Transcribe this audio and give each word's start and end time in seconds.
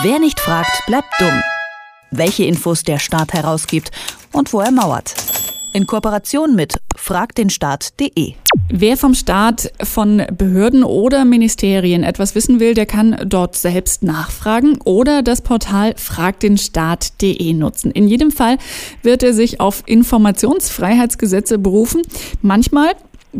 Wer 0.00 0.18
nicht 0.18 0.40
fragt, 0.40 0.86
bleibt 0.86 1.12
dumm. 1.20 1.42
Welche 2.10 2.44
Infos 2.44 2.82
der 2.82 2.98
Staat 2.98 3.34
herausgibt 3.34 3.90
und 4.32 4.50
wo 4.54 4.60
er 4.60 4.70
mauert. 4.70 5.14
In 5.74 5.86
Kooperation 5.86 6.54
mit 6.54 6.76
fragdenstaat.de. 6.96 8.32
Wer 8.70 8.96
vom 8.96 9.12
Staat, 9.12 9.70
von 9.82 10.22
Behörden 10.32 10.82
oder 10.82 11.26
Ministerien 11.26 12.04
etwas 12.04 12.34
wissen 12.34 12.58
will, 12.58 12.72
der 12.72 12.86
kann 12.86 13.18
dort 13.26 13.54
selbst 13.54 14.02
nachfragen 14.02 14.78
oder 14.82 15.22
das 15.22 15.42
Portal 15.42 15.92
fragdenstaat.de 15.98 17.52
nutzen. 17.52 17.90
In 17.90 18.08
jedem 18.08 18.30
Fall 18.30 18.56
wird 19.02 19.22
er 19.22 19.34
sich 19.34 19.60
auf 19.60 19.82
Informationsfreiheitsgesetze 19.84 21.58
berufen. 21.58 22.00
Manchmal 22.40 22.94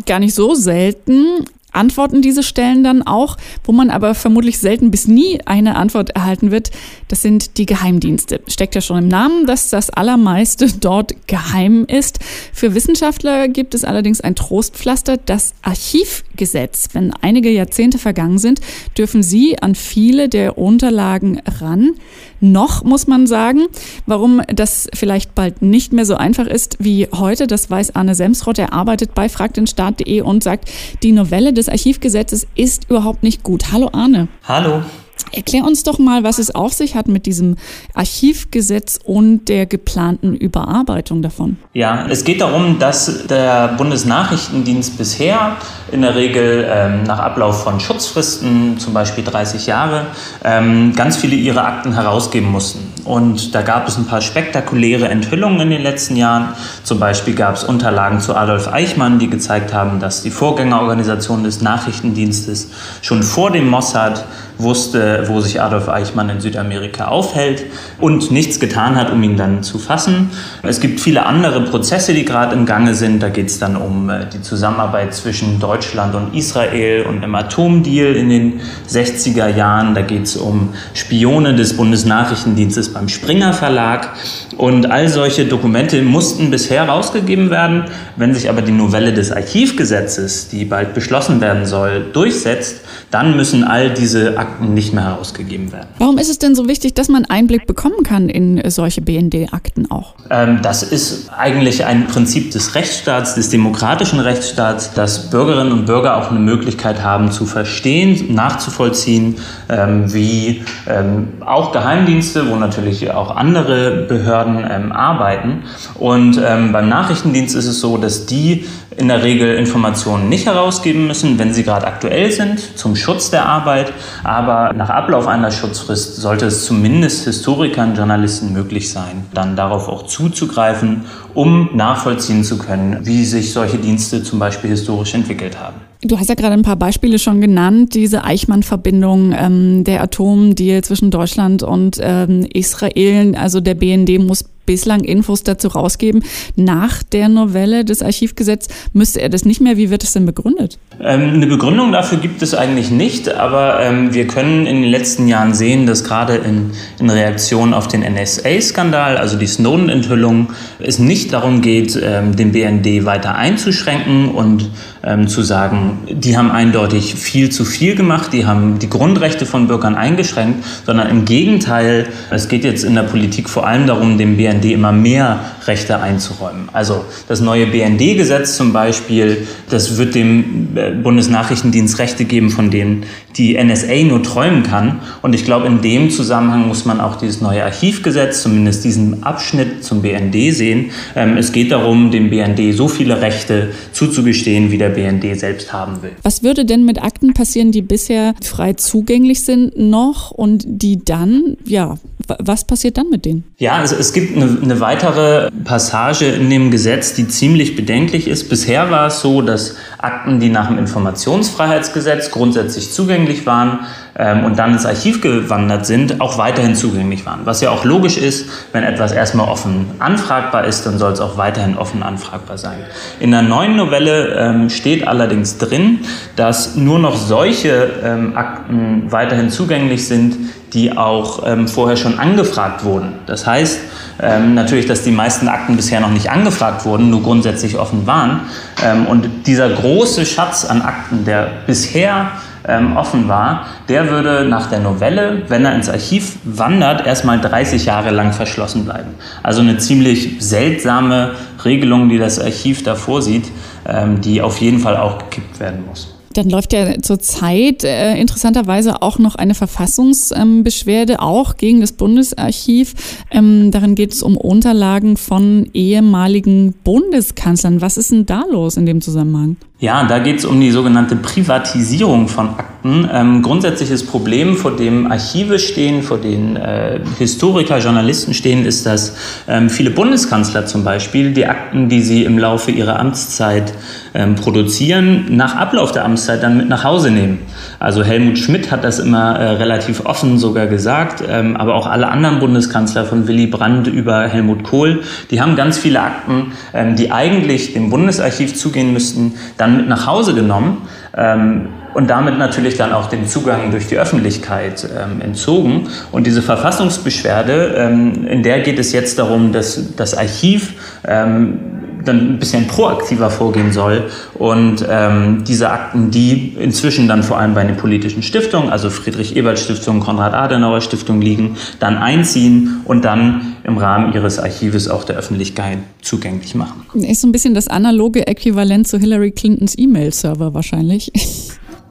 gar 0.05 0.19
nicht 0.19 0.35
so 0.35 0.55
selten 0.55 1.47
antworten 1.73 2.23
diese 2.23 2.43
Stellen 2.43 2.85
dann 2.85 3.03
auch, 3.03 3.37
wo 3.65 3.73
man 3.73 3.91
aber 3.91 4.15
vermutlich 4.15 4.59
selten 4.59 4.91
bis 4.91 5.09
nie 5.09 5.41
eine 5.45 5.77
Antwort 5.77 6.11
erhalten 6.11 6.51
wird. 6.51 6.71
Das 7.09 7.23
sind 7.23 7.59
die 7.59 7.67
Geheimdienste. 7.67 8.41
Steckt 8.47 8.75
ja 8.75 8.81
schon 8.81 8.99
im 8.99 9.09
Namen, 9.09 9.47
dass 9.47 9.71
das 9.71 9.91
allermeiste 9.91 10.67
dort 10.81 11.27
geheim 11.27 11.85
ist. 11.87 12.19
Für 12.53 12.75
Wissenschaftler 12.75 13.49
gibt 13.49 13.75
es 13.75 13.85
allerdings 13.85 14.21
ein 14.21 14.35
Trostpflaster, 14.35 15.17
das 15.17 15.55
Archivgesetz. 15.63 16.89
Wenn 16.93 17.13
einige 17.21 17.51
Jahrzehnte 17.51 17.99
vergangen 17.99 18.39
sind, 18.39 18.61
dürfen 18.97 19.23
sie 19.23 19.59
an 19.61 19.75
viele 19.75 20.29
der 20.29 20.59
Unterlagen 20.59 21.41
ran. 21.61 21.93
Noch 22.41 22.83
muss 22.83 23.07
man 23.07 23.29
sagen, 23.29 23.67
warum 24.07 24.43
das 24.53 24.89
vielleicht 24.95 25.35
bald 25.35 25.63
nicht 25.63 25.93
mehr 25.93 26.05
so 26.05 26.17
einfach 26.17 26.47
ist 26.47 26.77
wie 26.81 27.07
heute, 27.13 27.47
das 27.47 27.71
weiß 27.71 27.95
Arne 27.95 28.17
Semsrott. 28.17 28.59
Er 28.59 28.73
arbeitet 28.73 29.15
bei 29.15 29.29
fragdenstaat.de 29.29 30.23
und 30.23 30.43
sagt, 30.43 30.69
die 31.05 31.13
Novelle 31.13 31.53
des 31.53 31.62
Archivgesetzes 31.69 32.47
ist 32.55 32.91
überhaupt 32.91 33.23
nicht 33.23 33.43
gut. 33.43 33.73
Hallo 33.73 33.91
Arne. 33.93 34.29
Hallo. 34.45 34.83
Erklär 35.33 35.65
uns 35.65 35.83
doch 35.83 35.99
mal, 35.99 36.25
was 36.25 36.39
es 36.39 36.55
auf 36.55 36.73
sich 36.73 36.95
hat 36.95 37.09
mit 37.09 37.27
diesem 37.27 37.57
Archivgesetz 37.95 38.99
und 39.03 39.47
der 39.47 39.67
geplanten 39.67 40.35
Überarbeitung 40.37 41.23
davon. 41.23 41.57
Ja, 41.73 42.07
es 42.09 42.25
geht 42.25 42.41
darum, 42.41 42.79
dass 42.79 43.27
der 43.27 43.69
Bundesnachrichtendienst 43.79 44.99
bisher 44.99 45.57
in 45.91 46.03
der 46.03 46.15
Regel 46.15 46.67
ähm, 46.71 47.05
nach 47.05 47.19
Ablauf 47.19 47.65
von 47.65 47.81
Schutzfristen, 47.81 48.79
zum 48.79 48.95
Beispiel 48.95 49.25
30 49.25 49.67
Jahre, 49.67 50.07
ähm, 50.45 50.95
ganz 50.95 51.17
viele 51.17 51.35
ihrer 51.35 51.65
Akten 51.65 51.95
herausgeben 51.95 52.51
mussten. 52.51 52.93
Und 53.05 53.55
da 53.55 53.63
gab 53.63 53.89
es 53.89 53.97
ein 53.97 54.07
paar 54.07 54.21
spektakuläre 54.21 55.09
Enthüllungen 55.09 55.61
in 55.61 55.71
den 55.71 55.83
letzten 55.83 56.17
Jahren. 56.17 56.55
Zum 56.85 57.01
Beispiel 57.01 57.35
gab 57.35 57.57
es 57.57 57.65
Unterlagen 57.65 58.21
zu 58.21 58.35
Adolf 58.35 58.69
Eichmann, 58.69 59.19
die 59.19 59.29
gezeigt 59.29 59.75
haben, 59.75 59.99
dass 59.99 60.23
die 60.23 60.31
Vorgängerorganisation 60.31 61.43
des 61.43 61.63
Nachrichtendienstes 61.63 62.71
schon 63.03 63.23
vor 63.23 63.51
dem 63.51 63.69
Mossad 63.69 64.25
wusste, 64.59 65.25
wo 65.29 65.41
sich 65.41 65.61
Adolf 65.61 65.89
Eichmann 65.89 66.29
in 66.29 66.41
Südamerika 66.41 67.09
aufhält 67.09 67.65
und 68.01 68.31
nichts 68.31 68.61
getan 68.61 68.97
hat, 68.97 69.11
um 69.11 69.23
ihn 69.23 69.37
dann 69.37 69.63
zu 69.63 69.79
fassen. 69.79 70.31
Es 70.63 70.81
gibt 70.81 71.01
viele 71.01 71.27
andere 71.27 71.63
Prozesse, 71.63 72.15
die 72.15 72.25
gerade 72.25 72.55
im 72.55 72.67
Gange 72.67 72.95
sind. 72.95 73.23
Da 73.23 73.29
geht 73.29 73.49
es 73.49 73.59
dann 73.59 73.77
um 73.77 74.11
äh, 74.11 74.27
die 74.33 74.43
Zusammenarbeit 74.43 75.15
zwischen 75.15 75.59
Deutschland 75.59 76.15
und 76.15 76.35
Israel 76.35 77.05
und 77.05 77.23
im 77.23 77.35
Atomdeal 77.35 78.15
in 78.15 78.29
den 78.29 78.61
60er 78.89 79.49
Jahren. 79.49 79.95
Da 79.95 80.03
geht 80.03 80.25
es 80.25 80.37
um 80.37 80.71
Spione 80.95 81.55
des 81.55 81.77
Bundesnachrichtendienstes 81.77 82.93
beim 82.93 83.09
Springer 83.09 83.53
Verlag. 83.53 84.11
Und 84.57 84.91
all 84.91 85.09
solche 85.09 85.47
Dokumente 85.47 86.03
mussten 86.03 86.51
bisher 86.51 86.89
rausgegeben 86.89 87.51
werden. 87.51 87.85
Wenn 88.17 88.35
sich 88.35 88.49
aber 88.49 88.63
die 88.63 88.73
Novelle 88.73 89.13
des 89.13 89.33
Archivgesetzes, 89.33 90.49
die 90.49 90.65
bald 90.65 90.95
beschlossen 90.95 91.41
werden 91.41 91.67
soll, 91.67 92.07
durchsetzt, 92.13 92.83
dann 93.11 93.37
müssen 93.37 93.65
all 93.65 93.91
diese 93.91 94.39
Akten 94.43 94.75
nicht 94.75 94.93
mehr 94.93 95.05
herausgegeben 95.05 95.71
werden. 95.71 95.87
Warum 95.99 96.19
ist 96.19 96.29
es 96.29 96.39
denn 96.39 96.57
so 96.57 96.67
wichtig, 96.67 96.95
dass 96.95 97.09
man 97.09 97.25
Einblick 97.25 97.67
bekommen 97.67 98.03
kann 98.03 98.29
in 98.29 98.61
solche 98.71 99.01
BND-Akten 99.01 99.91
auch? 99.91 100.15
Ähm, 100.31 100.59
das 100.63 100.83
ist 100.83 101.31
eigentlich 101.31 101.85
ein 101.85 102.09
Prinzip 102.09 102.51
des 102.51 102.75
Rechtsstaats, 102.75 103.37
des 103.37 103.51
demokratischen 103.51 104.19
Rechtsstaats, 104.19 104.95
dass 104.95 105.31
Bürgerinnen 105.31 105.73
und 105.73 105.87
Bürger 105.87 106.17
auch 106.17 106.31
eine 106.31 106.41
Möglichkeit 106.41 107.03
haben 107.05 107.31
zu 107.31 107.47
verstehen, 107.47 108.35
nachzuvollziehen, 108.35 109.37
ähm, 109.69 110.13
wie 110.13 110.65
ähm, 110.89 111.29
auch 111.47 111.73
Geheimdienste, 111.73 112.51
wo 112.51 112.57
natürlich 112.57 113.13
auch 113.13 113.37
andere 113.37 114.07
Behörden 114.09 114.67
ähm, 114.69 114.91
arbeiten. 114.91 115.63
Und 115.95 116.41
ähm, 116.45 116.73
beim 116.73 116.89
Nachrichtendienst 116.89 117.55
ist 117.55 117.67
es 117.67 117.81
so, 117.81 117.97
dass 117.97 118.27
die 118.27 118.65
in 118.97 119.09
der 119.09 119.23
Regel 119.23 119.55
Informationen 119.55 120.29
nicht 120.29 120.47
herausgeben 120.47 121.07
müssen, 121.07 121.39
wenn 121.39 121.55
sie 121.55 121.65
gerade 121.65 121.87
aktuell 121.87 122.31
sind, 122.31 122.79
zum 122.79 122.97
Schutz 122.97 123.31
der 123.31 123.47
Arbeit. 123.47 123.93
Aber 124.33 124.73
nach 124.73 124.89
Ablauf 124.89 125.27
einer 125.27 125.51
Schutzfrist 125.51 126.17
sollte 126.17 126.47
es 126.47 126.65
zumindest 126.65 127.27
Historikern, 127.27 127.95
Journalisten 127.95 128.55
möglich 128.55 128.91
sein, 128.91 129.27
dann 129.35 129.57
darauf 129.57 129.89
auch 129.89 130.07
zuzugreifen, 130.07 131.05
um 131.35 131.69
nachvollziehen 131.75 132.43
zu 132.43 132.57
können, 132.57 133.01
wie 133.03 133.27
sich 133.27 133.53
solche 133.53 133.77
Dienste 133.77 134.23
zum 134.23 134.39
Beispiel 134.39 134.71
historisch 134.71 135.13
entwickelt 135.13 135.61
haben. 135.61 135.77
Du 136.01 136.19
hast 136.19 136.31
ja 136.31 136.35
gerade 136.35 136.55
ein 136.55 136.63
paar 136.63 136.77
Beispiele 136.77 137.19
schon 137.19 137.43
genannt, 137.43 137.95
diese 137.95 138.25
Eichmann-Verbindung, 138.25 139.35
ähm, 139.37 139.85
der 139.85 140.03
Atomdeal 140.03 140.83
zwischen 140.83 141.11
Deutschland 141.11 141.63
und 141.63 141.99
ähm, 142.01 142.47
Israel. 142.55 143.37
Also 143.37 143.61
der 143.61 143.75
BND 143.75 144.19
muss 144.19 144.45
bislang 144.67 145.05
Infos 145.05 145.43
dazu 145.43 145.69
rausgeben. 145.69 146.25
Nach 146.57 147.03
der 147.03 147.29
Novelle 147.29 147.85
des 147.85 148.03
Archivgesetzes 148.03 148.73
müsste 148.93 149.21
er 149.21 149.29
das 149.29 149.45
nicht 149.45 149.61
mehr. 149.61 149.77
Wie 149.77 149.91
wird 149.91 150.05
es 150.05 150.13
denn 150.13 150.27
begründet? 150.27 150.79
Ähm, 151.01 151.35
eine 151.35 151.47
Begründung 151.47 151.93
dafür 151.93 152.19
gibt 152.19 152.43
es 152.43 152.55
eigentlich 152.55 152.91
nicht, 152.91 153.33
aber 153.33 153.81
ähm, 153.81 154.15
wir 154.15 154.27
können 154.27 154.67
in 154.67 154.83
den 154.83 154.91
letzten 154.91 155.27
Jahren 155.29 155.55
sehen, 155.55 155.87
dass 155.87 156.05
gerade 156.05 156.37
in, 156.37 156.71
in 156.99 157.11
Reaktion 157.11 157.75
auf 157.75 157.89
den 157.89 158.03
NSA-Skandal, 158.03 159.17
also 159.17 159.37
die 159.37 159.47
Snowden-Enthüllung, 159.47 160.51
es 160.79 160.99
nicht 160.99 161.33
darum 161.33 161.61
geht, 161.61 161.99
ähm, 162.03 162.37
den 162.37 162.53
BND 162.53 163.05
weiter 163.05 163.35
einzuschränken 163.35 164.31
und 164.31 164.71
ähm, 165.05 165.27
zu 165.29 165.43
sagen, 165.43 165.99
die 166.09 166.37
haben 166.37 166.51
eindeutig 166.51 167.15
viel 167.15 167.51
zu 167.51 167.65
viel 167.65 167.95
gemacht, 167.95 168.33
die 168.33 168.47
haben 168.47 168.79
die 168.79 168.89
Grundrechte 168.89 169.47
von 169.47 169.67
Bürgern 169.67 169.95
eingeschränkt, 169.95 170.65
sondern 170.87 171.09
im 171.09 171.25
Gegenteil, 171.25 172.07
es 172.31 172.49
geht 172.49 172.65
jetzt 172.65 172.85
in 172.85 172.95
der 172.95 173.03
Politik 173.03 173.49
vor 173.49 173.67
allem 173.67 173.87
darum, 173.87 174.19
dem 174.19 174.37
BND 174.37 174.52
immer 174.61 174.93
mehr 174.93 175.41
Rechte 175.67 176.01
einzuräumen. 176.01 176.69
Also 176.73 177.05
das 177.29 177.41
neue 177.41 177.67
BND-Gesetz 177.67 178.57
zum 178.57 178.73
Beispiel, 178.73 179.47
das 179.71 179.97
wird 179.97 180.15
dem 180.15 180.77
äh, 180.77 180.91
Bundesnachrichtendienst 180.91 181.99
Rechte 181.99 182.25
geben, 182.25 182.51
von 182.51 182.71
denen 182.71 183.05
die 183.37 183.63
NSA 183.63 184.05
nur 184.05 184.23
träumen 184.23 184.63
kann. 184.63 185.01
Und 185.23 185.35
ich 185.35 185.45
glaube, 185.45 185.67
in 185.67 185.81
dem 185.81 186.11
Zusammenhang 186.11 186.69
muss 186.69 186.85
man 186.85 187.01
auch 187.01 187.17
dieses 187.17 187.41
neue 187.41 187.65
Archivgesetz, 187.65 188.43
zumindest 188.43 188.85
diesen 188.85 189.23
Abschnitt 189.23 189.85
zum 189.85 190.03
BND 190.03 190.55
sehen. 190.55 190.91
Ähm, 191.17 191.37
es 191.37 191.53
geht 191.53 191.71
darum, 191.73 192.11
dem 192.11 192.31
BND 192.31 192.75
so 192.75 192.89
viele 192.89 193.21
Rechte 193.21 193.71
zuzugestehen, 193.93 194.71
wie 194.71 194.79
der 194.79 194.91
BND 194.91 195.39
selbst 195.39 195.73
haben 195.73 196.03
will. 196.03 196.13
Was 196.23 196.43
würde 196.43 196.65
denn 196.65 196.85
mit 196.85 197.03
Akten 197.03 197.33
passieren, 197.33 197.73
die 197.73 197.83
bisher 197.83 198.35
frei 198.43 198.75
zugänglich 198.75 199.45
sind 199.45 199.79
noch 199.79 200.31
und 200.31 200.65
die 200.67 201.05
dann, 201.05 201.57
ja, 201.65 201.97
was 202.39 202.65
passiert 202.65 202.99
dann 202.99 203.11
mit 203.11 203.25
denen? 203.25 203.45
Ja, 203.59 203.73
also 203.73 203.97
es 203.97 204.13
gibt 204.13 204.37
eine, 204.37 204.59
eine 204.63 204.81
weitere 204.81 205.51
Passage 205.65 206.27
in 206.27 206.51
dem 206.51 206.71
Gesetz, 206.71 207.15
die 207.15 207.29
ziemlich 207.29 207.77
bedenklich 207.77 208.29
ist. 208.29 208.49
Bisher 208.49 208.91
war 208.91 209.09
es 209.09 209.21
so, 209.21 209.43
dass 209.43 209.77
Akten, 209.99 210.41
die 210.41 210.49
nach 210.49 210.69
dem 210.69 210.79
Informationsfreiheitsgesetz 210.79 212.31
grundsätzlich 212.31 212.93
zugänglich 212.93 213.47
waren 213.47 213.81
ähm, 214.19 214.45
und 214.45 214.59
dann 214.59 214.73
ins 214.73 214.87
Archiv 214.87 215.21
gewandert 215.21 215.87
sind, 215.87 216.21
auch 216.21 216.39
weiterhin 216.39 216.75
zugänglich 216.75 217.25
waren. 217.25 217.41
Was 217.45 217.61
ja 217.61 217.71
auch 217.71 217.85
logisch 217.85 218.19
ist, 218.19 218.49
wenn 218.73 218.85
etwas 218.85 219.13
erstmal 219.13 219.49
offen 219.49 219.87
anfragbar 219.99 220.65
ist, 220.65 220.85
dann 220.85 220.99
soll 220.99 221.13
es 221.13 221.21
auch 221.21 221.39
weiterhin 221.39 221.77
offen 221.77 222.03
anfragbar 222.03 222.59
sein. 222.59 222.79
In 223.21 223.31
der 223.31 223.43
neuen 223.43 223.77
Novelle 223.77 224.35
ähm, 224.37 224.71
steht 224.71 225.07
allerdings 225.09 225.59
drin, 225.59 226.01
dass 226.37 226.77
nur 226.77 226.99
noch 226.99 227.17
solche 227.17 227.91
ähm, 228.05 228.37
Akten 228.37 229.11
weiterhin 229.11 229.51
zugänglich 229.51 230.07
sind, 230.07 230.37
die 230.73 230.97
auch 230.97 231.47
ähm, 231.47 231.69
vorher 231.69 231.97
schon 231.97 232.19
angefragt 232.19 232.85
wurden. 232.85 233.15
Das 233.27 233.47
heißt 233.47 233.81
ähm, 234.21 234.55
natürlich, 234.55 234.87
dass 234.87 235.03
die 235.03 235.11
meisten 235.11 235.49
Akten 235.49 235.77
bisher 235.77 236.01
noch 236.01 236.11
nicht 236.11 236.31
angefragt 236.31 236.85
wurden, 236.85 237.11
nur 237.11 237.23
grundsätzlich 237.23 237.79
offen 237.79 238.07
waren. 238.07 238.43
Ähm, 238.83 239.07
und 239.07 239.47
dieser 239.47 239.69
große 239.69 240.25
Schatz 240.25 240.65
an 240.65 240.83
Akten, 240.83 241.25
der 241.25 241.49
bisher 241.67 242.31
ähm, 242.67 242.97
offen 242.97 243.29
war, 243.29 243.67
der 243.89 244.11
würde 244.11 244.47
nach 244.49 244.69
der 244.69 244.81
Novelle, 244.81 245.43
wenn 245.49 245.65
er 245.65 245.75
ins 245.75 245.89
Archiv 245.89 246.37
wandert, 246.45 247.07
erstmal 247.07 247.41
30 247.41 247.85
Jahre 247.85 248.11
lang 248.11 248.33
verschlossen 248.33 248.85
bleiben. 248.85 249.15
Also 249.43 249.61
eine 249.61 249.79
ziemlich 249.79 250.37
seltsame 250.41 251.33
Regelung, 251.65 252.09
die 252.09 252.19
das 252.19 252.39
Archiv 252.39 252.83
da 252.83 252.95
vorsieht, 252.95 253.51
ähm, 253.87 254.21
die 254.21 254.43
auf 254.43 254.59
jeden 254.59 254.79
Fall 254.79 254.97
auch 254.97 255.19
gekippt 255.19 255.61
werden 255.61 255.85
muss. 255.87 256.15
Dann 256.35 256.49
läuft 256.49 256.73
ja 256.73 256.99
zurzeit 257.03 257.85
äh, 257.85 258.17
interessanterweise 258.17 259.03
auch 259.03 259.19
noch 259.19 259.35
eine 259.35 259.55
Verfassungsbeschwerde, 259.55 261.15
ähm, 261.15 261.19
auch 261.19 261.57
gegen 261.57 261.81
das 261.81 261.93
Bundesarchiv. 261.93 262.95
Ähm, 263.31 263.71
darin 263.71 263.95
geht 263.95 264.13
es 264.13 264.23
um 264.23 264.37
Unterlagen 264.37 265.17
von 265.17 265.69
ehemaligen 265.75 266.73
Bundeskanzlern. 266.85 267.81
Was 267.81 267.97
ist 267.97 268.13
denn 268.13 268.27
da 268.27 268.45
los 268.51 268.77
in 268.77 268.87
dem 268.87 269.01
Zusammenhang? 269.01 269.57
Ja, 269.83 270.05
da 270.05 270.21
geht 270.21 270.39
es 270.39 270.45
um 270.45 270.61
die 270.61 270.71
sogenannte 270.71 271.17
Privatisierung 271.17 272.29
von 272.29 272.51
Akten. 272.51 273.09
Ähm, 273.13 273.43
grundsätzliches 273.43 274.07
Problem, 274.07 274.57
vor 274.57 274.77
dem 274.77 275.11
Archive 275.11 275.59
stehen, 275.59 276.05
vor 276.05 276.19
den 276.19 276.55
äh, 276.55 277.01
Historiker, 277.19 277.79
Journalisten 277.79 278.33
stehen, 278.33 278.65
ist, 278.65 278.87
dass 278.87 279.17
ähm, 279.49 279.69
viele 279.69 279.91
Bundeskanzler 279.91 280.67
zum 280.67 280.85
Beispiel 280.85 281.33
die 281.33 281.47
Akten, 281.47 281.89
die 281.89 282.01
sie 282.01 282.23
im 282.23 282.39
Laufe 282.39 282.71
ihrer 282.71 283.01
Amtszeit 283.01 283.73
ähm, 284.15 284.37
produzieren, 284.37 285.27
nach 285.31 285.57
Ablauf 285.57 285.91
der 285.91 286.05
Amtszeit 286.05 286.45
dann 286.45 286.59
mit 286.59 286.69
nach 286.69 286.85
Hause 286.85 287.11
nehmen. 287.11 287.41
Also 287.81 288.05
Helmut 288.05 288.39
Schmidt 288.39 288.71
hat 288.71 288.85
das 288.85 289.01
immer 289.01 289.37
äh, 289.37 289.51
relativ 289.57 290.07
offen 290.07 290.39
sogar 290.39 290.67
gesagt, 290.67 291.25
ähm, 291.29 291.57
aber 291.57 291.75
auch 291.75 291.89
alle 291.89 292.09
anderen 292.09 292.39
Bundeskanzler 292.39 293.05
von 293.05 293.27
Willy 293.27 293.47
Brandt 293.49 293.89
über 293.89 294.29
Helmut 294.29 294.63
Kohl, 294.63 295.03
die 295.31 295.41
haben 295.41 295.57
ganz 295.57 295.79
viele 295.79 296.01
Akten, 296.01 296.53
ähm, 296.75 296.95
die 296.95 297.11
eigentlich 297.11 297.73
dem 297.75 297.91
Bundesarchiv 297.91 298.55
zugehen 298.55 298.93
müssten, 298.93 299.35
dann 299.57 299.72
mit 299.77 299.89
nach 299.89 300.07
Hause 300.07 300.35
genommen 300.35 300.89
ähm, 301.17 301.69
und 301.95 302.09
damit 302.09 302.39
natürlich 302.39 302.77
dann 302.77 302.93
auch 302.93 303.09
den 303.09 303.27
Zugang 303.27 303.71
durch 303.71 303.87
die 303.87 303.99
Öffentlichkeit 303.99 304.87
ähm, 304.97 305.21
entzogen. 305.21 305.89
Und 306.11 306.27
diese 306.27 306.43
Verfassungsbeschwerde, 306.43 307.75
ähm, 307.77 308.27
in 308.27 308.43
der 308.43 308.61
geht 308.61 308.79
es 308.79 308.93
jetzt 308.93 309.19
darum, 309.19 309.53
dass 309.53 309.95
das 309.97 310.17
Archiv 310.17 310.75
ähm, 311.07 311.72
dann 312.05 312.35
ein 312.35 312.39
bisschen 312.39 312.67
proaktiver 312.67 313.31
vorgehen 313.31 313.73
soll 313.73 314.05
und 314.35 314.85
ähm, 314.89 315.45
diese 315.47 315.71
Akten, 315.71 316.11
die 316.11 316.55
inzwischen 316.59 317.09
dann 317.09 317.23
vor 317.23 317.39
allem 317.39 317.55
bei 317.55 317.65
den 317.65 317.77
politischen 317.77 318.23
Stiftungen, 318.23 318.71
also 318.71 318.91
Friedrich-Ebert-Stiftung, 318.91 320.01
Konrad-Adenauer-Stiftung 320.01 321.21
liegen, 321.21 321.57
dann 321.81 321.97
einziehen 321.99 322.81
und 322.85 323.05
dann 323.05 323.57
im 323.65 323.79
Rahmen 323.79 324.13
ihres 324.13 324.39
Archives 324.39 324.89
auch 324.89 325.05
der 325.05 325.17
Öffentlichkeit 325.17 325.79
zugänglich 326.01 326.55
machen. 326.55 326.85
Ist 326.95 327.21
so 327.21 327.29
ein 327.29 327.33
bisschen 327.33 327.55
das 327.55 327.69
analoge 327.69 328.27
Äquivalent 328.27 328.89
zu 328.89 328.99
Hillary 328.99 329.31
Clintons 329.31 329.77
E-Mail-Server 329.79 330.55
wahrscheinlich. 330.55 331.13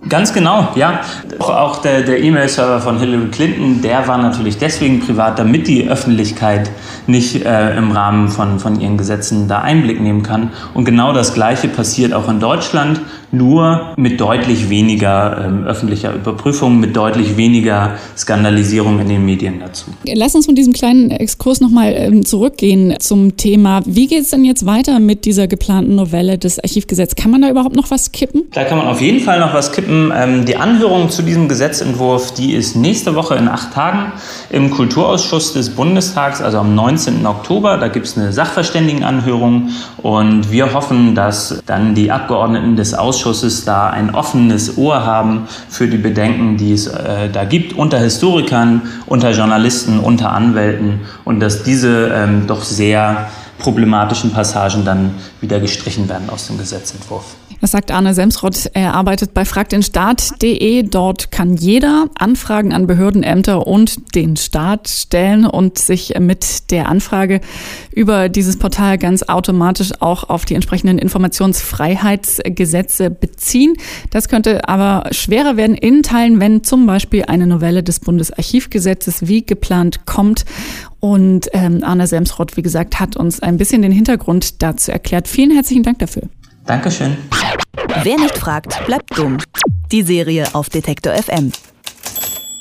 Ganz 0.09 0.33
genau, 0.33 0.69
ja. 0.75 1.01
Auch 1.38 1.77
der, 1.77 2.01
der 2.01 2.24
E-Mail-Server 2.24 2.81
von 2.81 2.98
Hillary 3.00 3.27
Clinton, 3.27 3.83
der 3.83 4.07
war 4.07 4.18
natürlich 4.18 4.57
deswegen 4.57 5.00
privat, 5.00 5.38
damit 5.38 5.68
die 5.68 5.88
Öffentlichkeit 5.88 6.71
nicht 7.06 7.45
äh, 7.45 7.77
im 7.77 7.92
Rahmen 7.92 8.27
von, 8.27 8.59
von 8.59 8.80
ihren 8.80 8.98
Gesetzen 8.98 9.48
da 9.48 9.62
Einblick 9.62 10.01
nehmen 10.01 10.24
kann. 10.24 10.53
Und 10.74 10.86
genau 10.86 11.13
das 11.13 11.36
Gleiche 11.36 11.68
passiert 11.68 12.13
auch 12.13 12.27
in 12.30 12.39
Deutschland, 12.39 13.00
nur 13.31 13.94
mit 13.98 14.19
deutlich 14.19 14.69
weniger 14.69 15.45
ähm, 15.45 15.63
öffentlicher 15.63 16.13
Überprüfung, 16.13 16.80
mit 16.80 16.95
deutlich 16.95 17.38
weniger 17.38 17.95
Skandalisierung 18.18 19.00
in 19.00 19.10
den 19.10 19.25
Medien 19.25 19.60
dazu. 19.60 19.86
Lass 20.06 20.36
uns 20.36 20.45
von 20.45 20.56
diesem 20.56 20.74
kleinen 20.74 21.12
Exkurs 21.12 21.62
nochmal 21.62 21.94
ähm, 21.95 22.25
zurückgehen 22.25 22.95
zum 23.00 23.38
Thema. 23.38 23.81
Wie 23.86 24.07
geht 24.07 24.24
es 24.24 24.30
denn 24.30 24.44
jetzt 24.44 24.66
weiter 24.66 25.00
mit 25.00 25.25
dieser 25.25 25.48
geplanten 25.48 25.95
Novelle 25.95 26.38
des 26.38 26.60
Archivgesetzes? 26.60 27.16
Kann 27.16 27.31
man 27.31 27.42
da 27.42 27.50
überhaupt 27.50 27.75
noch 27.75 27.92
was 27.92 28.12
kippen? 28.12 28.44
Da 28.54 28.63
kann 28.63 28.78
man 28.78 28.88
auf 28.88 29.01
jeden 29.01 29.19
Fall 29.19 29.39
noch 29.39 29.54
was 29.54 29.72
kippen. 29.72 30.12
Ähm, 30.16 30.45
die 30.45 30.57
Anhörung 30.57 31.10
zu 31.10 31.22
diesem 31.22 31.48
Gesetzentwurf, 31.48 32.34
die 32.34 32.54
ist 32.54 32.75
nächste 32.75 33.16
Woche 33.16 33.36
in 33.36 33.48
acht 33.48 33.74
Tagen 33.74 34.12
im 34.50 34.72
Kulturausschuss 34.72 35.54
des 35.54 35.69
Bundestags, 35.69 36.42
also 36.42 36.60
am 36.60 36.75
19. 36.75 37.25
Oktober. 37.25 37.77
Da 37.77 37.88
gibt 37.88 38.06
es 38.06 38.18
eine 38.18 38.34
Sachverständigenanhörung 38.34 39.69
und 40.01 40.51
wir 40.51 40.74
hoffen, 40.74 41.16
dass 41.16 41.62
dann 41.66 41.95
die 41.95 42.12
Abgeordneten 42.12 42.75
des 42.75 42.94
Ausschusses 43.21 43.65
da 43.65 43.89
ein 43.89 44.15
offenes 44.15 44.77
Ohr 44.77 45.06
haben 45.06 45.47
für 45.69 45.88
die 45.88 45.97
Bedenken, 45.97 46.57
die 46.57 46.73
es 46.73 46.88
äh, 46.88 47.29
da 47.29 47.45
gibt 47.45 47.73
unter 47.73 48.00
Historikern, 48.00 48.81
unter 49.06 49.31
Journalisten, 49.31 50.00
unter 50.00 50.31
Anwälten 50.31 51.01
und 51.23 51.39
dass 51.39 51.62
diese 51.62 52.12
ähm, 52.15 52.47
doch 52.47 52.63
sehr 52.63 53.27
problematischen 53.62 54.31
Passagen 54.31 54.86
dann 54.86 55.16
wieder 55.40 55.60
gestrichen 55.60 56.10
werden 56.10 56.30
aus 56.30 56.48
dem 56.48 56.58
Gesetzentwurf. 56.58 57.36
Das 57.62 57.72
sagt 57.72 57.92
Arne 57.92 58.16
Semsrott. 58.16 58.72
Er 58.74 58.96
arbeitet 58.96 59.36
bei 59.36 59.46
fragdenstaat.de. 59.46 60.81
Dort 60.81 61.31
kann 61.31 61.56
jeder 61.56 62.08
Anfragen 62.16 62.74
an 62.74 62.88
Behörden, 62.88 63.22
Ämter 63.22 63.68
und 63.68 64.16
den 64.16 64.36
Staat 64.36 64.88
stellen 64.88 65.46
und 65.46 65.78
sich 65.78 66.16
mit 66.19 66.72
der 66.72 66.90
Anfrage 66.90 67.40
über 67.94 68.30
dieses 68.30 68.58
Portal 68.58 68.98
ganz 68.98 69.22
automatisch 69.22 69.92
auch 70.00 70.28
auf 70.28 70.46
die 70.46 70.56
entsprechenden 70.56 70.98
Informationsfreiheitsgesetze 70.98 73.12
beziehen. 73.12 73.75
Das 74.10 74.28
könnte 74.28 74.68
aber 74.68 75.08
schwerer 75.12 75.56
werden 75.56 75.75
in 75.75 76.02
Teilen, 76.02 76.40
wenn 76.40 76.63
zum 76.63 76.88
Beispiel 76.88 77.25
eine 77.28 77.46
Novelle 77.46 77.84
des 77.84 78.00
Bundesarchivgesetzes 78.00 79.28
wie 79.28 79.46
geplant 79.46 80.08
kommt. 80.08 80.46
Und 81.01 81.50
ähm, 81.53 81.83
Arne 81.83 82.07
Semsrott, 82.07 82.56
wie 82.56 82.62
gesagt, 82.62 83.00
hat 83.00 83.18
uns 83.18 83.42
ein 83.42 83.57
bisschen 83.57 83.81
den 83.81 83.92
Hintergrund 83.92 84.62
dazu 84.62 84.92
erklärt. 84.92 85.27
Vielen 85.27 85.51
herzlichen 85.51 85.83
Dank 85.83 86.00
dafür. 86.00 86.24
Dankeschön. 86.65 87.18
Wer 88.03 88.18
nicht 88.18 88.38
fragt, 88.38 88.86
bleibt 88.86 89.18
dumm. 89.18 89.38
Die 89.92 90.03
Serie 90.03 90.45
auf 90.53 90.69
Detektor 90.69 91.13
FM. 91.13 91.51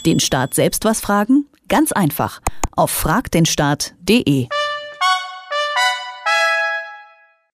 Den 0.06 0.20
Staat 0.20 0.54
selbst 0.54 0.84
was 0.84 1.00
fragen? 1.00 1.44
Ganz 1.68 1.92
einfach. 1.92 2.40
Auf 2.74 2.90
fragdenstaat.de. 2.90 4.48